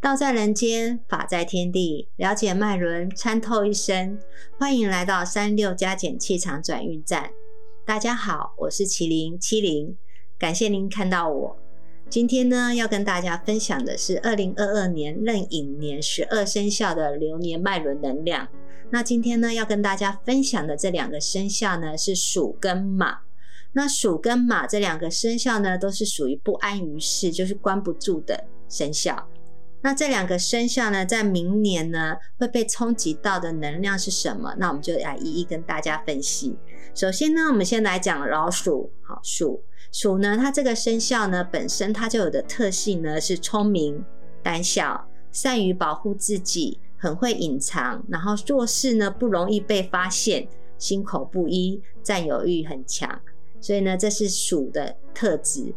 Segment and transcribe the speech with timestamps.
[0.00, 4.18] 道在人间，法在天地，了解脉轮，参透一生。
[4.58, 7.30] 欢迎来到三六加减气场转运站。
[7.84, 9.98] 大家好，我是麒麟七零，
[10.38, 11.54] 感谢您看到我。
[12.08, 18.48] 今天呢，要跟大家分享的是二零二二年壬寅年十二生肖的流年脉轮能量。
[18.88, 23.18] 那今天呢，要跟大家分享的这两个生肖呢，是鼠跟马。
[23.74, 29.28] 那鼠跟马这两个生肖呢，都是属于不安于世，就是关不住的生肖。
[29.82, 34.54] 那这两个生肖呢，在明年呢会被冲击到的能量是什么？
[34.58, 36.56] 那我们就来一一跟大家分析。
[36.94, 38.92] 首先呢，我们先来讲老鼠。
[39.02, 44.04] 好，鼠鼠呢，它这个生肖呢本身它就有的特性呢是聪明、
[44.42, 53.20] 胆小、善于保护自己、很会隐藏，然后做事呢不容易被发现、心口不一、占有欲很强。
[53.60, 55.74] 所以呢，这是鼠的特质。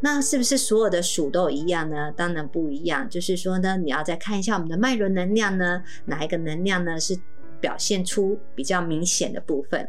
[0.00, 2.12] 那是不是所有的鼠都一样呢？
[2.14, 3.08] 当然不一样。
[3.08, 7.18] 就是说呢，你要再看一下我们的脉轮能量呢，哪一个能量呢是
[7.60, 9.88] 表现出比较明显的部分？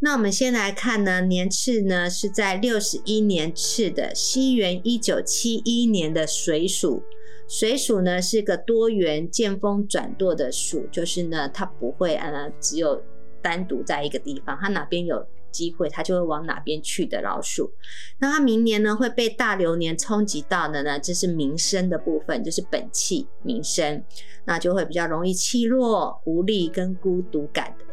[0.00, 7.02] 那我们先来看呢，年次呢是在六十一年次的西元一九七一年的水鼠。
[7.46, 13.02] 水鼠呢是个多元见风转舵的鼠，就是呢它不会呃只有
[13.42, 15.26] 单独在一个地方，它哪边有。
[15.52, 17.70] 机会，它就会往哪边去的老鼠。
[18.18, 20.98] 那它明年呢会被大流年冲击到的呢？
[20.98, 24.02] 这是民生的部分，就是本气民生，
[24.46, 27.84] 那就会比较容易气弱、无力跟孤独感的。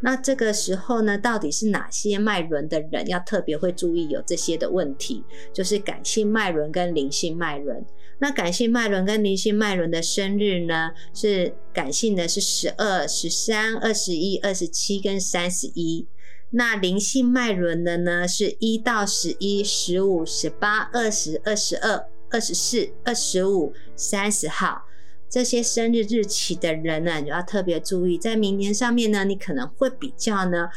[0.00, 5.24] 那这个时候呢，到底是哪些脉轮的人要特别会注意有这些的问题？
[5.52, 7.84] 就是感性脉轮跟灵性脉轮。
[8.20, 16.06] 那感性脉轮跟灵性脉轮的生日呢，是感性的是十二、十三、二十一、二十七跟三十一。
[16.50, 24.86] 那灵性脉轮的呢，是一到十一、十五、十八、二十二、十二、二十四、二十五、三十号
[25.28, 30.70] 这些生日日期的人呢，你要特别注意，在明年上面呢，你可能会比较呢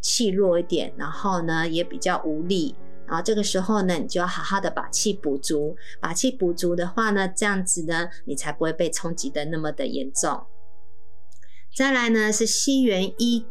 [0.00, 2.76] 气弱一点，然后呢也比较无力，
[3.08, 10.46] 然后这个时候呢，你就要好好的把气补足，把气补足的话呢，这样子呢，你才不会被冲击的那么的严重。
[11.74, 13.44] 再来呢，是西元一。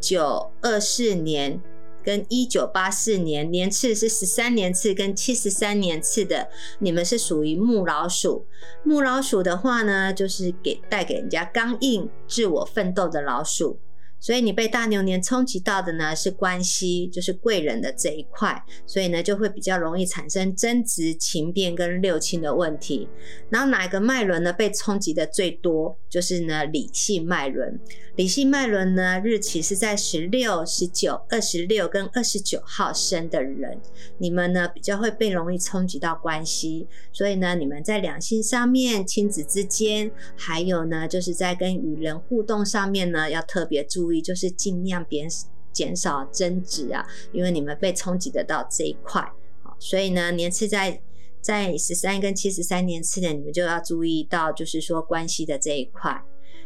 [0.00, 1.60] 九二四年
[2.04, 6.48] 跟一九八四年年次是十三年次跟七十三年次的，
[6.78, 8.46] 你们是属于木老鼠。
[8.84, 13.78] 木老鼠的话呢，就是给带给人家刚硬、自我奋斗的老鼠。
[14.18, 23.08] 所以你被大牛年冲击到的呢是关系，就是贵人的这一块，所以呢就会比较容易产生争执、情变跟六亲的问题。
[23.50, 27.78] 然后哪一个脉轮呢被冲击的最多，就是呢理性脉轮。
[28.16, 33.78] 理性脉轮呢日期是在十六、十九、二十六跟二十九号生的人，
[34.16, 44.05] 你们呢比较会被容易冲击到关系，所以呢你们在两性上面、亲子之间，还有呢就是在跟与人互动上面呢要特别注意。
[44.06, 45.26] 注意，就是尽量别
[45.72, 49.28] 减少争执啊，因为你们被冲击得到这一块，
[49.80, 51.02] 所以呢，年次在
[51.40, 56.22] 在十三跟七十三年次的，你们就要注意到，就是说关系的这一块。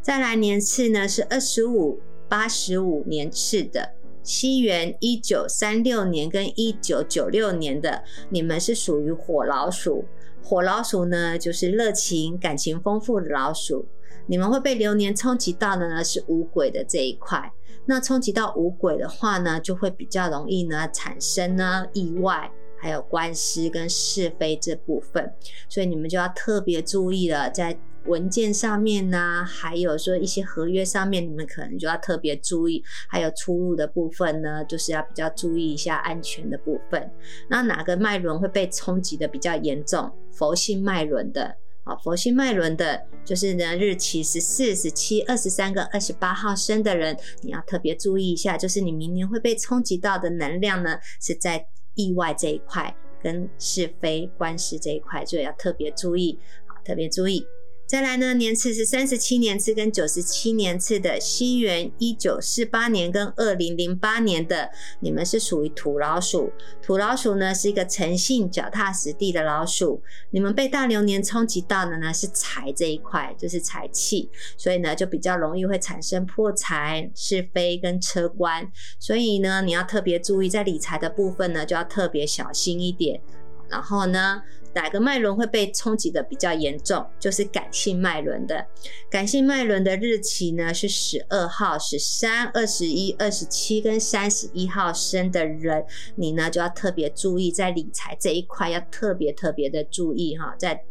[0.00, 10.04] 再来年次呢是二十五、八十五年次的，西元一九三六年跟一九九六年的，你们是属于火老鼠。
[10.42, 13.86] 火老鼠呢，就是热情、感情丰富的老鼠。
[14.26, 17.52] 你们会被流年冲击到的呢，是五鬼的这一块。
[17.86, 25.30] 那冲击到五鬼的话呢，就会比较容易呢产生呢意外，还有官司跟是非这部分。
[25.68, 32.82] 所以你们就要特别注意了，在文件上面呢，还有说一些合约上面，你们可能就要特别注意。
[33.08, 37.10] 还有出入的部分呢，就是要比较注意一下安全的部分。
[37.48, 40.10] 那哪个脉轮会被冲击的比较严重？
[40.32, 41.56] 佛性脉轮的。
[41.86, 57.46] 好，佛系脉轮的，就是呢，日期十四、十七、二十三跟二十八号生的人，你要特别注意一下，就是你明年会被冲击到的能量呢，是在意外这一块跟是非官司这一块，所以要特别注意，好，特别注意。
[57.86, 64.70] 再来呢，年次是三十七年次跟九十七年次的，西元一九四八年跟二零零八年的，
[65.00, 66.50] 你们是属于土老鼠。
[66.82, 70.02] 土老鼠呢是一个诚信、脚踏实地的老鼠。
[70.30, 78.66] 你们被大流年冲击到的呢是财这一块，就是财气，所以呢就比较容易会产生破财、是非跟车官。
[78.98, 83.20] 所以呢你要特别注意，在理财的部分呢就要特别小心一点。
[83.68, 84.42] 然后呢？
[84.74, 87.06] 哪个脉轮会被冲击的比较严重？
[87.18, 88.66] 就是感性脉轮的。
[89.10, 95.84] 感性脉轮的日期呢是十二号、十三、二十一、二十七跟三十一号生的人，
[96.16, 100.84] 你呢就要特别注意，在理财这一块要特别特别的注意哈，在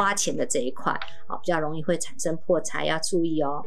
[0.00, 0.90] 花钱的这一块，
[1.26, 3.62] 啊，比较容易会产生破财，要注意哦。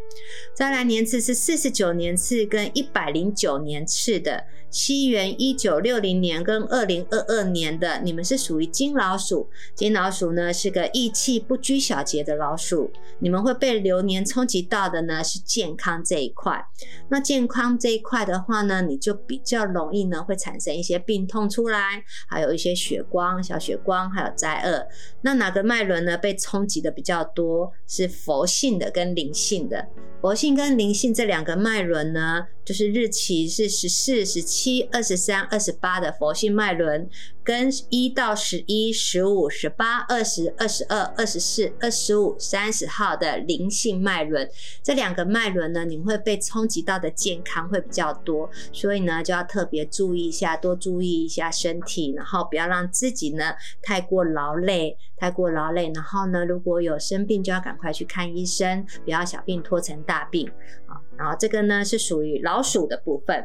[0.55, 9.47] 再来年次是四十九年次跟一百零九年次的，西元一九六零年跟二零二二年的，你们是属于金老鼠。
[9.75, 16.65] 金老鼠呢是个义气不拘小节的老鼠，你们会被流年冲击到的呢是健康这一块。
[17.09, 24.87] 那健康这一块的话呢，你就比较容易呢会产生一些病痛出来，还有一些血光、小血光，还有灾厄。
[25.21, 27.69] 那哪个脉轮呢被冲击的比较多？
[27.85, 29.85] 是佛性的跟灵性的。
[30.23, 37.09] 佛性跟灵性这两个脉轮呢，就是日期是十四、十七、二十三、二十八的佛性脉轮，
[37.43, 44.49] 跟一到十一、十五、十八、二十二、十二、二十四、二十五、三十号的灵性脉轮。
[44.81, 55.91] 这两个脉轮呢，你会被冲击到的健康会比较多，所以呢，就要特别注意一下，多注意一下身体，然后不要让自己呢太过劳累，太过劳累。
[55.93, 60.47] 然后呢，如果有生病，就要赶快去看医生，不要小病拖成大大病
[60.85, 61.01] 啊。
[61.17, 63.43] 然后这个呢是属于老鼠的部分。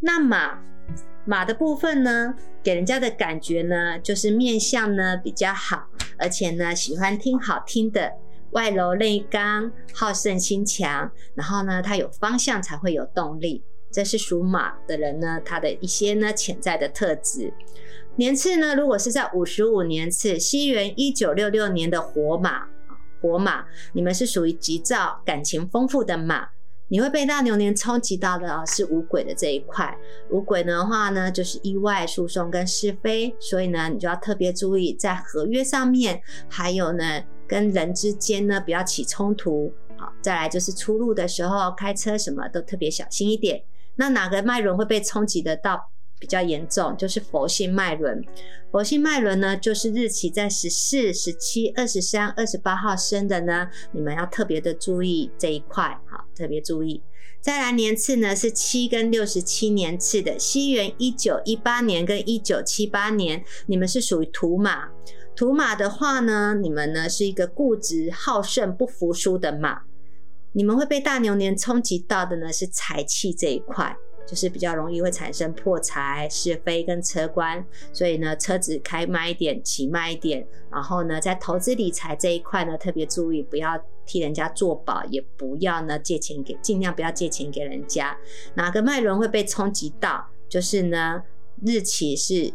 [0.00, 0.58] 那马
[1.24, 5.88] 马的部分呢，给人家的感觉呢，就是面相呢比较好，
[6.18, 8.12] 而且呢喜欢听好听的，
[8.50, 11.10] 外柔内刚，好胜心强。
[11.34, 13.64] 然后呢，它有方向才会有动力。
[13.90, 17.52] 这是属马的人呢，他的一些呢潜在的特质。
[18.16, 22.66] 年次呢，如果是在五十五年次，西元一九六六年的火马，
[23.22, 23.64] 火马，
[23.94, 26.48] 你们是属于急躁、感情丰富的马。
[26.88, 29.96] 你会被大牛年冲击到的啊，是五鬼的这一块。
[30.28, 36.20] 五鬼的话呢，就是意外、诉讼跟是非，所以呢，你就要特别注意在合约上面，
[36.50, 39.72] 还有呢，跟人之间呢，不要起冲突。
[39.96, 43.62] 好，再来就是出入的时候，开车什么都特别小心一点。
[43.94, 45.91] 那哪个脉轮会被冲击得到
[46.22, 46.96] 比较严重？
[46.96, 48.24] 就是佛性脉轮。
[48.70, 57.02] 佛性脉轮呢，就是日期在十四、十七、二十三、二十八号生的呢，你们要特别的注意这一块，好，特别注意。
[57.40, 64.90] 再来年次呢是七跟六十七年次的，西元一九一八年跟一九七八年，你们是属于土马。
[65.34, 69.80] 土马的话呢，你们呢是一个固执、好胜、不服输的马。
[70.52, 73.96] 你们会被大牛年冲击到的呢，是财气这一块，
[74.26, 80.46] 就是比较容易会产生破财、是非跟车关，所以呢，车子开慢一点，骑慢一点。
[80.70, 88.16] 然后呢，在投资理财这一块呢，特别注意，不要替人家做保，也不要呢借钱给，尽量不要借钱给人家。
[88.54, 90.26] 哪个脉轮会被冲击到？
[90.48, 91.22] 就是呢，
[91.64, 92.52] 日期是。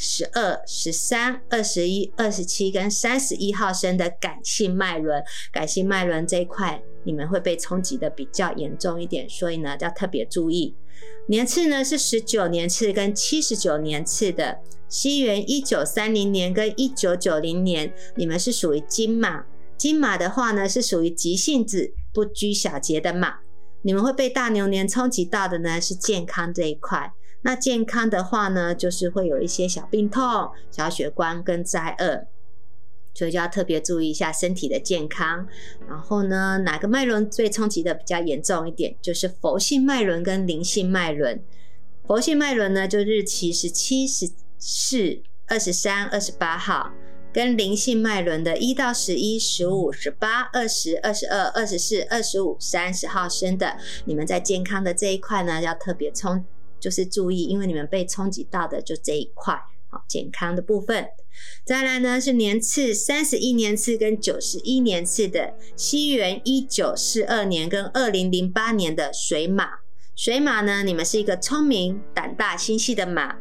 [0.00, 5.20] 十二、十三、二十一、二十七跟三十一号生的感性脉轮，
[5.50, 10.72] 感性脉轮这一块，你们会被冲击的比较严重一点，所以呢要特别注意。
[11.26, 14.58] 年次呢是十九年次跟七十九年次的，
[14.88, 19.44] 西元一九三零年跟一九九零年，你们是属于金马。
[19.76, 23.36] 金马的话呢是属于急性子、不拘小节的马，
[23.82, 27.12] 你们会被大牛年冲击到的呢是健康这一块。
[27.42, 32.26] 那健康的话呢，就是会有一些小病痛、小血光跟灾厄，
[33.18, 35.44] 所以就要特别注意一下身体的健康。
[35.88, 38.94] 然后呢，哪个脉轮最冲击的比较严重一点？
[39.02, 41.42] 就是佛性脉轮跟灵性脉轮。
[42.06, 46.92] 佛性脉轮呢，就日期是七十四、二十三、二十八号，
[47.32, 56.44] 跟灵性脉轮的一到十一、十五、十八、二十二、十二、二十四、二十五、三十号生的，你们在健康的这一块呢，要特别冲。
[56.80, 59.60] 就是注意，因为你们被冲击到的就这一块，
[59.90, 61.08] 好健康的部分。
[61.64, 69.78] 再来呢是年次三十一年次跟九十一年次的，西元一九四二年跟二零零八年的水马。
[70.16, 73.36] 水马呢，你们是一个聪明、胆大、心细的马，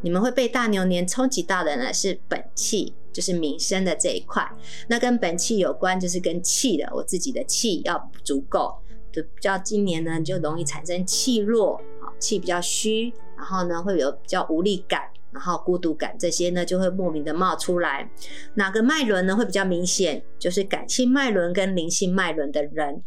[0.00, 4.50] 你们会被大牛年冲击到的呢是本气，就是民生的这一块。
[4.88, 8.74] 那跟本气有关，就是跟气的，我自己的气要足够，
[9.12, 11.76] 就比较今年呢就容易产生气弱。
[12.00, 18.10] 好气比较虚，然后呢会有比较无力感，然后孤独感，这些呢就会莫名的冒出来。
[18.54, 20.22] 哪个脉轮呢会比较明显？
[20.38, 23.02] 就是感性脉轮跟灵性脉轮的人。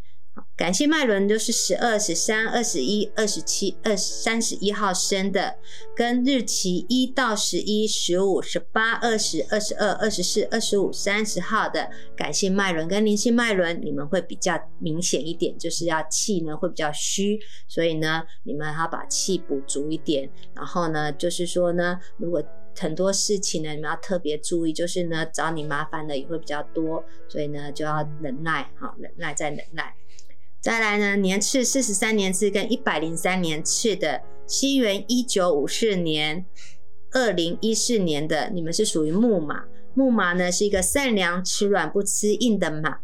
[0.54, 5.56] 感性脉轮就是十二、十三、二十一、二十七、二三十一号生的，
[5.96, 20.30] 跟日期一到十一、十五、十八、二十二、十二、二十四、二十五、三十号的感性脉轮跟灵性脉轮，你们会比较明显一点，就是要气呢会比较虚，所以呢你们要把气补足一点。
[20.54, 22.44] 然后呢就是说呢，如果
[22.76, 29.94] 很多事情呢你们要特别注意，就是呢找你麻烦的也会比较多，所以呢就要忍耐，哈，忍耐再忍耐。
[30.62, 36.46] 再来呢，年次四十三年次跟一百零三年次的，西元一九五四年、
[37.10, 39.64] 二零一四年的，你们是属于木马。
[39.94, 43.00] 木马呢是一个善良、吃软不吃硬的马。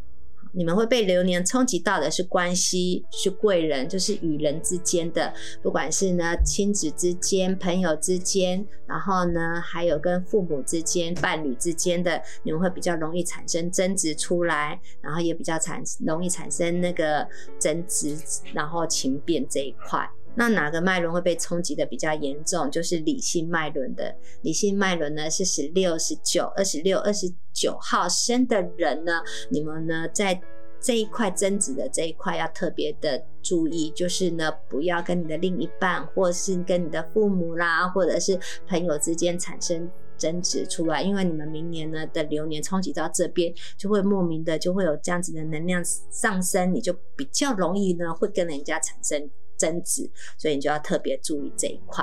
[0.53, 17.27] 你们会被流年冲击到的是关系，是贵人，就是与人之间的，不管是呢亲子之间、朋友之间，然后呢还有跟父母之间、伴侣之间的，你们会比较容易产生争执出来，然后也比较产容易产生那个
[17.59, 18.17] 争执，
[18.53, 20.09] 然后情变这一块。
[20.39, 22.71] 那哪个脉轮会被冲击的比较严重？
[22.71, 24.15] 就是理性脉轮的。
[24.43, 30.41] 理性脉轮呢是十六、十九、二十六、二十九号生的人呢，你们呢在
[30.81, 49.29] 这一块争执的这一块要特别的注意，就是呢不要跟你的另一半，或是跟你的父母啦，或者是朋友之间产生争执出来，因为你们明年呢的流年冲击到这边，就会莫名的就会有这样子的能量上升，你就比较容易呢会跟人家产生。
[49.59, 52.03] 增值，所以你就要特别注意这一块。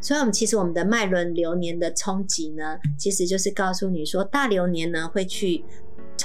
[0.00, 5.64] 所以，我们其实我们的脉轮流年的冲击呢，其实就是告诉你说，大流年呢会去。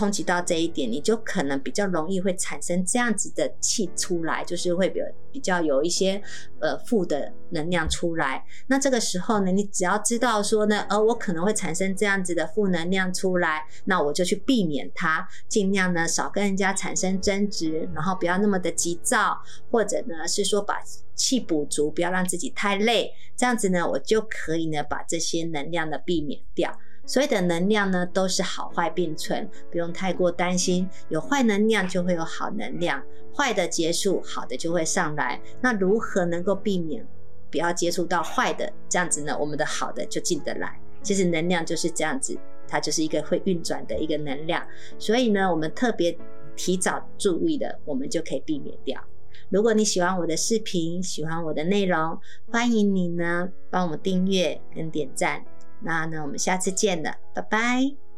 [0.02, 5.00] 冲击到这一点，你就可能比较容易会产生这样子的气出来，就是会比
[5.32, 6.20] 比较有一些
[6.60, 8.44] 呃负的能量出来。
[8.66, 19.40] 那这个时候呢，你只要知道说呢，呃，我可能会产生这样子的负能量出来，那我就去避免它，尽量呢少跟人家产生争执，然后不要那么的急躁，
[19.70, 20.82] 或者呢是说把
[21.14, 26.76] 气补足，不要让自己太累，这样子呢，我就可以呢把这些能量呢避免掉。
[27.06, 30.88] 所有的能量呢，都是好坏并存，不用太过担心。
[31.10, 33.04] 有坏能量就会有好能量，
[33.36, 35.42] 坏的结束，好的就会上来。
[35.62, 37.06] 那如何能够避免
[37.50, 38.72] 不要接触到坏的？
[38.88, 40.80] 这样子呢，我们的好的就进得来。
[41.02, 44.66] 其实能量就是这样子，它就是一个会运转的一个能量。
[44.98, 46.16] 所以呢，我们特别
[46.56, 49.02] 提早注意的，我们就可以避免掉。
[49.50, 52.18] 如果你喜欢我的视频，喜欢我的内容，
[52.48, 55.44] 欢迎你呢帮我们订阅跟点赞。
[55.82, 58.11] 那那，我们下次见了，拜拜。